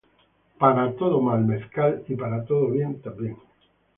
Para 0.61 0.95
todo 0.95 1.21
mal, 1.21 1.45
mezcal 1.45 2.03
y 2.07 2.15
para 2.15 2.43
todo 2.43 2.71
bien 2.71 3.03
también. 3.03 3.37